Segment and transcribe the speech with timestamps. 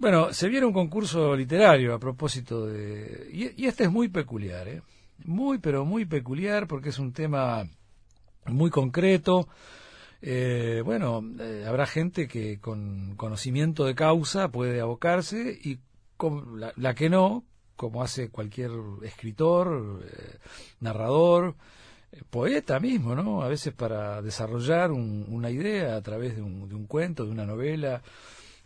[0.00, 3.28] Bueno, se viene un concurso literario a propósito de...
[3.34, 4.80] Y, este es muy peculiar, ¿eh?
[5.26, 7.68] Muy, pero muy peculiar porque es un tema
[8.46, 9.46] muy concreto.
[10.22, 15.80] Eh, bueno, eh, habrá gente que con conocimiento de causa puede abocarse y
[16.76, 17.44] la, que no,
[17.76, 18.70] como hace cualquier
[19.02, 20.38] escritor, eh,
[20.80, 21.56] narrador,
[22.30, 23.42] poeta mismo, ¿no?
[23.42, 27.44] A veces para desarrollar una idea a través de un, de un cuento, de una
[27.44, 28.00] novela,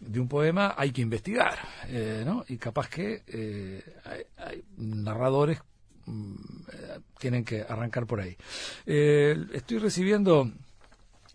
[0.01, 1.59] de un poema hay que investigar,
[1.89, 2.45] eh, ¿no?
[2.49, 3.83] Y capaz que eh,
[4.37, 5.61] hay, narradores
[6.07, 6.35] mm,
[6.73, 8.37] eh, tienen que arrancar por ahí.
[8.85, 10.51] estoy recibiendo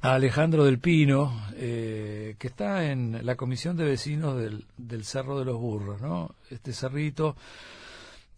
[0.02, 5.46] a Alejandro del Pino, que está en la comisión de vecinos del, del Cerro de
[5.46, 6.36] los Burros, ¿no?
[6.50, 7.36] Este cerrito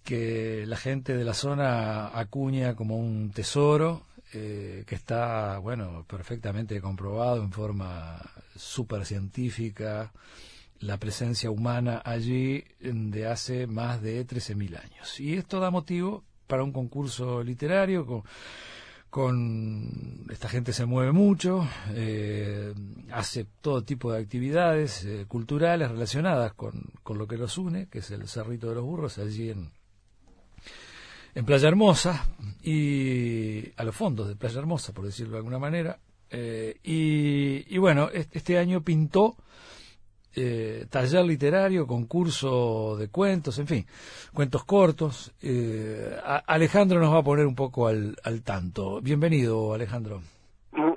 [0.03, 7.41] que la gente de la zona acuña como un tesoro, que está, bueno, perfectamente comprobado
[7.43, 8.21] en forma
[8.55, 10.11] super científica,
[10.79, 15.19] la presencia humana allí de hace más de 13.000 años.
[15.19, 18.23] Y esto da motivo para un concurso literario con,
[19.11, 22.73] con esta gente se mueve mucho, eh,
[23.11, 27.99] hace todo tipo de actividades eh, culturales relacionadas con, con, lo que los une, que
[27.99, 29.71] es el Cerrito de los Burros, allí en,
[31.35, 32.25] en Playa Hermosa,
[32.63, 35.97] y a los fondos de Playa Hermosa, por decirlo de alguna manera,
[36.31, 39.35] eh, y, bueno, este, año pintó
[40.33, 43.85] eh, taller literario, concurso de cuentos, en fin,
[44.33, 45.33] cuentos cortos.
[45.41, 46.15] Eh,
[46.47, 49.01] Alejandro nos va a poner un poco al, tanto.
[49.01, 50.21] Bienvenido, Alejandro.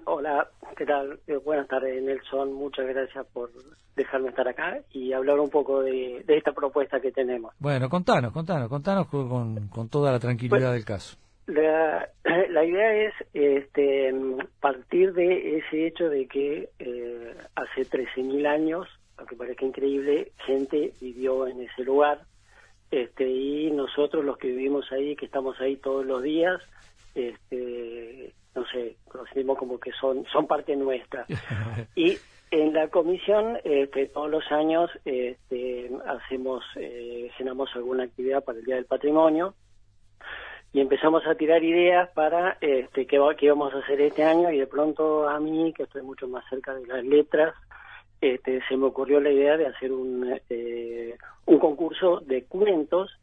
[0.04, 1.18] Hola, ¿qué tal?
[1.44, 2.52] buenas tardes, Nelson.
[2.52, 3.50] Muchas gracias por
[3.96, 7.52] dejarme estar acá y hablar un poco de, esta propuesta que tenemos.
[7.58, 11.16] Bueno, contanos, contanos, contanos con, con, toda la tranquilidad del caso.
[11.46, 14.14] La, la idea es este,
[14.60, 21.46] partir de ese hecho de que eh, hace 13.000 años, aunque parezca increíble, gente vivió
[21.46, 22.22] en ese lugar
[22.90, 26.62] este, y nosotros los que vivimos ahí, que estamos ahí todos los días,
[27.14, 31.26] este, no sé, conocemos como que son, son parte nuestra.
[31.96, 32.16] y
[32.50, 37.30] en la comisión, este, todos los años este, hacemos, eh,
[37.74, 39.54] alguna actividad para el Día del Patrimonio
[40.74, 44.58] y empezamos a tirar ideas para este, qué, qué íbamos a hacer este año y
[44.58, 47.54] de pronto a mí, que estoy mucho más cerca de las letras,
[48.20, 53.16] este, se me ocurrió la idea de hacer un, eh, un concurso de cuentos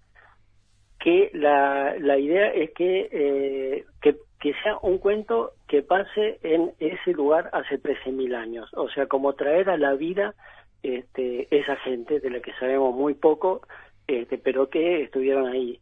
[0.98, 7.12] que la, la idea es que, eh, que, sea un cuento que pase en ese
[7.12, 10.36] lugar hace 13.000 años, o sea, como traer a la vida
[10.84, 13.62] este, esa gente de la que sabemos muy poco,
[14.08, 15.82] este, pero que estuvieron ahí.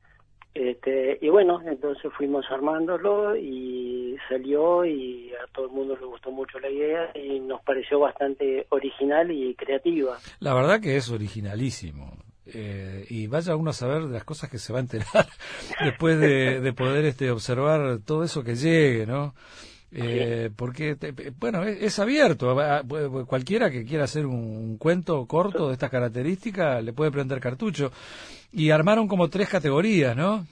[0.53, 6.31] Este, y bueno, entonces fuimos armándolo y salió y a todo el mundo le gustó
[6.31, 10.17] mucho la idea y nos pareció bastante original y creativa.
[10.39, 12.17] La verdad que es originalísimo.
[12.51, 15.27] Eh, y vaya uno a saber de las cosas que se va a enterar
[15.83, 19.35] después de, poder este, observar todo eso que llegue, ¿no?
[19.91, 20.95] Eh, porque,
[21.39, 22.55] bueno, es, abierto.
[23.27, 27.91] Cualquiera que quiera hacer un, cuento corto de estas características le puede prender cartucho.
[28.51, 30.45] Y armaron como tres categorías, ¿no?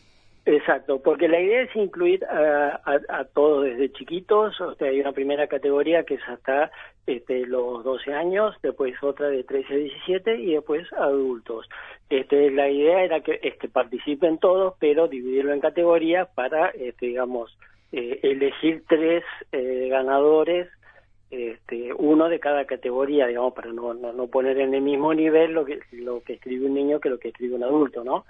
[0.45, 5.11] Exacto, porque la idea es incluir a, a, todos desde chiquitos, o sea, hay una
[5.11, 6.71] primera categoría que es hasta
[7.05, 11.67] este, los 12 años, después otra de 13 a 17 y después adultos.
[12.09, 17.57] Este, la idea era que este, participen todos, pero dividirlo en categorías para, este, digamos,
[17.91, 20.67] eh, elegir tres eh, ganadores,
[21.29, 25.65] este, uno de cada categoría, digamos, para no, no, poner en el mismo nivel lo
[25.65, 28.25] que, lo que escribe un niño que lo que escribe un adulto, ¿no?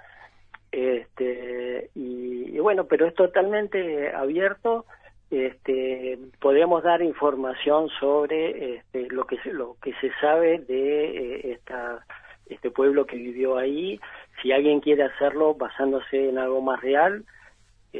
[0.70, 4.84] Este, y, bueno, pero es totalmente abierto.
[5.30, 12.04] Este, podemos dar información sobre este, lo que lo que se sabe de eh, esta,
[12.46, 14.00] este pueblo que vivió ahí.
[14.42, 17.24] Si alguien quiere hacerlo basándose en algo más real,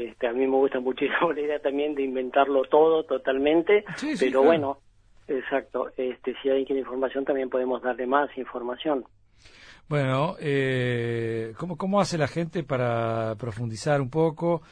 [0.07, 3.85] este, a mí me gusta muchísimo la idea también de inventarlo todo totalmente,
[4.19, 4.79] pero bueno,
[5.27, 5.91] exacto.
[5.97, 9.05] Este, si hay quiere información, también podemos darle más información.
[9.89, 14.63] Bueno, eh, ¿cómo, ¿cómo hace la gente para profundizar un poco?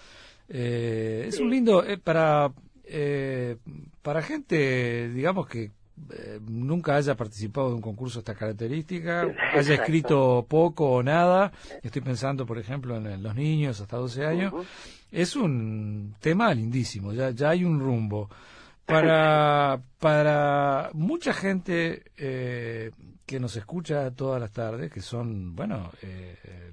[0.48, 2.52] Eh, es un lindo eh, para
[2.88, 3.56] eh,
[4.02, 5.72] para gente, digamos que
[6.12, 9.22] eh, nunca haya participado de un concurso de esta característica,
[9.54, 11.50] haya escrito poco o nada,
[11.82, 14.52] estoy pensando por ejemplo en, los niños hasta 12 años,
[15.10, 18.28] es un tema lindísimo, ya, ya hay un rumbo.
[18.84, 22.92] Para, para mucha gente eh,
[23.24, 26.72] que nos escucha todas las tardes, que son, bueno, eh,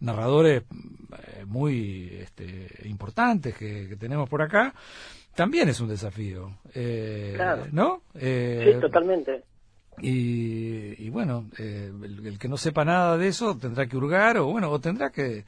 [0.00, 0.62] narradores
[1.46, 4.74] muy este, importantes que tenemos por acá,
[5.38, 7.38] también es un desafío, eh,
[7.70, 8.02] ¿no?
[8.12, 9.44] Eh, sí, totalmente.
[10.00, 11.92] Y, bueno, eh,
[12.24, 15.44] el, que no sepa nada de eso tendrá que hurgar o bueno, o tendrá que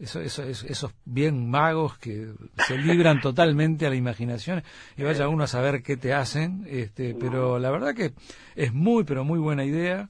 [0.00, 2.28] eso, eso, esos bien magos que
[2.66, 4.62] se libran totalmente a la imaginación
[4.96, 8.12] y vaya uno a saber qué te hacen, este, pero la verdad que
[8.56, 10.08] es muy, pero muy buena idea.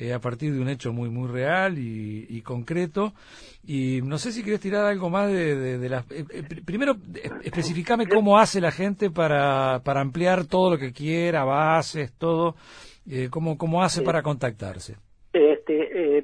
[0.00, 3.12] Eh, a partir de un hecho muy muy real y, concreto.
[3.66, 6.96] Y no sé si quieres tirar algo más de, de, las eh, eh, primero
[7.44, 12.56] especificame cómo hace la gente para, para ampliar todo lo que quiera bases todo
[13.28, 14.96] cómo cómo hace para contactarse.
[15.34, 16.22] Este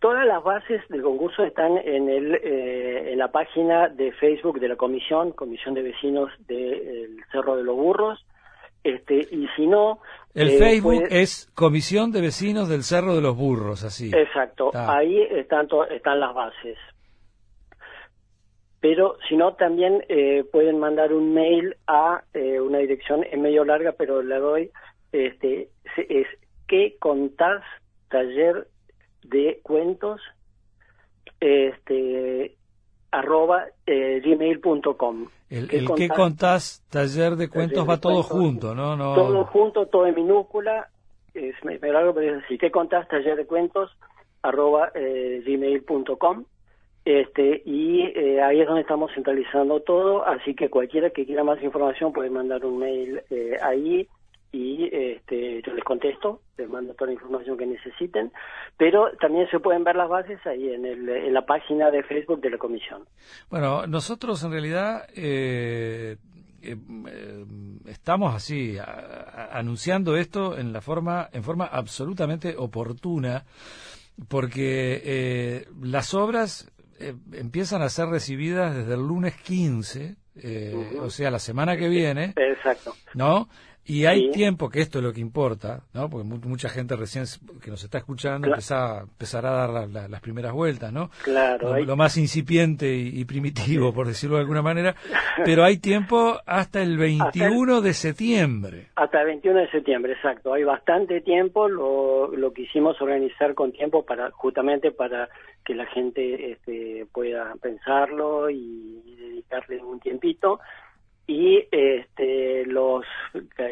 [0.00, 4.76] Todas las bases del concurso están en, el, en la página de Facebook de la
[4.76, 8.24] comisión, Comisión de Vecinos del Cerro de los Burros.
[8.82, 10.00] Este, y si no...
[10.34, 14.10] El eh, Facebook es Comisión de Vecinos del Cerro de los Burros, así.
[14.14, 16.78] Exacto, ahí están, están las bases.
[18.80, 23.64] Pero si no, también eh, pueden mandar un mail a eh, una dirección en medio
[23.64, 24.70] larga, pero la doy,
[25.12, 25.68] este,
[26.08, 26.26] es
[26.66, 27.62] que contás
[28.08, 28.66] taller
[29.22, 30.20] de cuentos
[31.40, 32.56] este
[33.10, 35.28] arroba eh, gmail.com.
[35.48, 38.96] El, el que contás taller de cuentos va todo junto, ¿no?
[38.96, 40.88] no Todo junto, todo en minúscula.
[41.34, 42.56] Es, me, me pero es así.
[42.58, 43.90] ¿Qué contás taller de cuentos?
[44.42, 46.44] arroba eh, gmail.com.
[47.04, 51.62] Este, y eh, ahí es donde estamos centralizando todo, así que cualquiera que quiera más
[51.62, 54.06] información puede mandar un mail eh, ahí
[54.52, 58.32] y este, yo les contesto, les mando toda la información que necesiten,
[58.76, 62.40] pero también se pueden ver las bases ahí en, el, en la página de Facebook
[62.40, 63.04] de la comisión.
[63.48, 66.16] Bueno, nosotros en realidad eh,
[66.62, 66.76] eh,
[67.86, 68.76] estamos así
[69.52, 73.44] anunciando esto en la forma en forma absolutamente oportuna
[74.28, 76.70] porque eh, las obras
[77.32, 80.16] empiezan a ser recibidas desde el lunes 15
[81.00, 82.34] o sea, la semana que viene.
[82.36, 82.94] Exacto.
[83.14, 83.48] ¿No?
[83.90, 86.08] Y hay tiempo, que esto es lo que importa, ¿no?
[86.08, 87.24] Porque mucha gente recién
[87.60, 91.10] que nos está escuchando empezará a dar las primeras vueltas, ¿no?
[91.24, 91.76] Claro.
[91.78, 94.94] Lo, más incipiente y, primitivo, por decirlo de alguna manera.
[95.44, 98.86] Pero hay tiempo hasta el 21 de septiembre.
[98.94, 100.52] Hasta el 21 de septiembre, exacto.
[100.52, 101.68] Hay bastante tiempo.
[101.68, 105.28] Lo, lo quisimos organizar con tiempo para justamente para
[105.64, 108.99] que la gente este, pueda pensarlo y
[109.50, 110.60] dedicarle un tiempito
[111.26, 113.04] y este, los,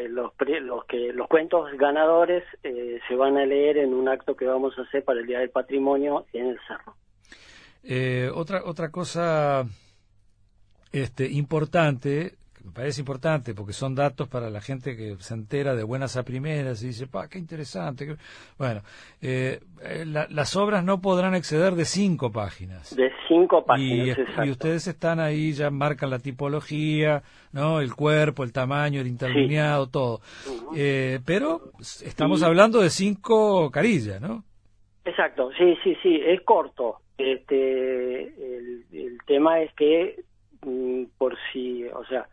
[0.09, 0.31] los,
[0.61, 4.77] los, que, los cuentos ganadores eh, se van a leer en un acto que vamos
[4.77, 6.95] a hacer para el Día del Patrimonio en el Cerro.
[7.83, 9.65] Eh, otra, otra cosa
[10.91, 15.83] este, importante me parece importante porque son datos para la gente que se entera de
[15.83, 18.17] buenas a primeras y dice, pa, qué interesante.
[18.57, 18.81] Bueno,
[19.21, 22.95] eh, eh, las obras no podrán exceder de cinco páginas.
[22.95, 27.79] De cinco páginas, y, y ustedes están ahí, ya marcan la tipología, ¿no?
[27.79, 30.21] El cuerpo, el tamaño, el interlineado, todo.
[30.75, 31.71] Eh, pero
[32.03, 34.43] estamos hablando de cinco carillas, ¿no?
[35.05, 36.97] Exacto, sí, sí, sí, es corto.
[37.17, 40.23] Este, el, el tema es que
[41.17, 42.27] por si, o sea,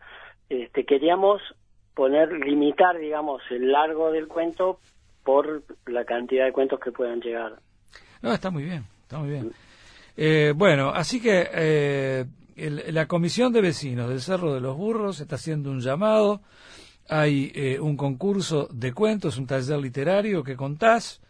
[0.48, 1.40] este, queríamos
[1.94, 4.78] poner, limitar, digamos, el largo del cuento
[5.24, 7.56] por la cantidad de cuentos que puedan llegar.
[8.22, 9.52] No, está muy bien, está muy bien.
[10.16, 12.24] Eh, bueno, así que eh,
[12.56, 16.40] la Comisión de Vecinos del Cerro de los Burros está haciendo un llamado.
[17.08, 21.20] Hay eh, un concurso de cuentos, un taller literario que contás.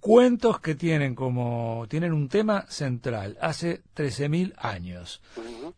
[0.00, 5.20] Cuentos que tienen como tienen un tema central hace 13.000 años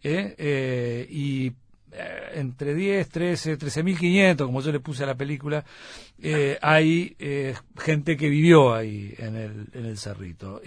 [0.03, 1.53] y
[1.95, 5.63] eh, entre 10, 13, 13.500, como yo le puse a la película,
[6.19, 10.63] eh, hay eh, gente que vivió ahí en el, en el cerrito.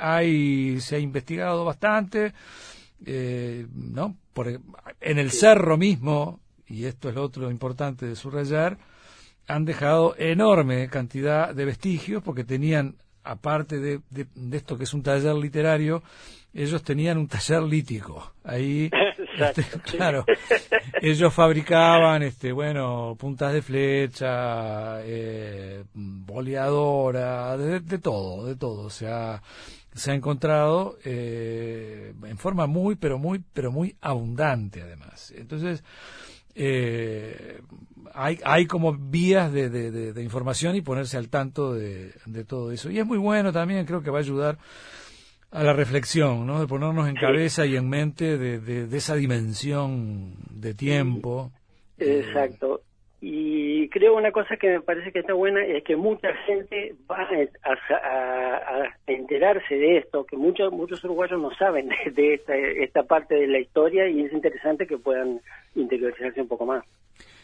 [0.00, 2.32] hay, se ha investigado bastante,
[3.04, 4.16] ¿no?
[4.32, 4.60] Por,
[5.00, 8.78] en el cerro mismo, y esto es lo otro importante de subrayar,
[9.48, 15.02] han dejado enorme cantidad de vestigios porque tenían, aparte de, de esto que es un
[15.02, 16.02] taller literario,
[16.54, 18.34] ellos tenían un taller lítico.
[18.44, 18.90] Ahí
[19.38, 19.64] Este,
[19.96, 20.24] claro,
[21.00, 28.82] ellos fabricaban, este, bueno, puntas de flecha, eh, boleadora, de, todo, de todo.
[28.82, 29.40] O sea,
[29.94, 35.32] se ha encontrado eh, en forma muy, pero muy, pero muy abundante, además.
[35.36, 35.84] Entonces,
[36.54, 37.60] eh,
[38.14, 42.90] hay, hay como vías de, de, información y ponerse al tanto de, de todo eso.
[42.90, 44.58] Y es muy bueno también, creo que va a ayudar
[45.50, 46.60] a la reflexión, ¿no?
[46.60, 51.52] De ponernos en cabeza y en mente de, de, esa dimensión de tiempo.
[51.96, 52.82] Exacto.
[53.20, 57.26] Y creo una cosa que me parece que está buena es que mucha gente va
[57.64, 63.48] a, enterarse de esto, que muchos muchos uruguayos no saben de, esta, esta parte de
[63.48, 65.40] la historia y es interesante que puedan
[65.74, 66.84] interiorizarse un poco más.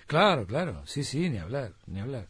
[0.07, 2.27] Claro, claro, sí, sí, ni hablar, ni hablar.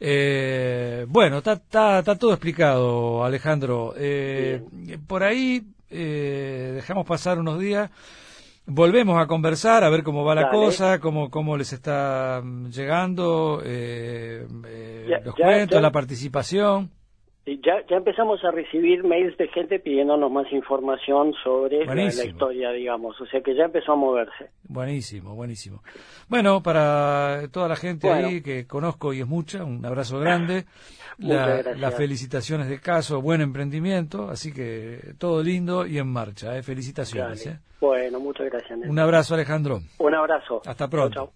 [0.00, 3.94] Eh, bueno, está, está, todo explicado, Alejandro.
[3.96, 4.62] Eh,
[5.06, 7.90] por ahí eh, dejamos pasar unos días.
[8.66, 13.62] Volvemos a conversar, a ver cómo va la cosa, cómo, cómo les está mm, llegando
[13.64, 14.46] eh,
[15.24, 16.90] los cuentos, la participación.
[17.46, 23.20] Ya, ya empezamos a recibir mails de gente pidiéndonos más información sobre la, historia, digamos.
[23.20, 24.50] O sea que ya empezó a moverse.
[24.64, 25.82] Buenísimo, buenísimo.
[26.28, 30.66] Bueno, para toda la gente ahí que conozco y es mucha, un abrazo grande.
[31.18, 36.56] las felicitaciones de caso, buen emprendimiento, así que todo lindo y en marcha.
[36.56, 36.62] ¿eh?
[36.62, 37.46] Felicitaciones.
[37.46, 37.58] ¿eh?
[37.80, 38.78] Bueno, muchas gracias.
[38.86, 39.80] Un abrazo, Alejandro.
[39.98, 40.62] Un abrazo.
[40.66, 41.32] Hasta pronto.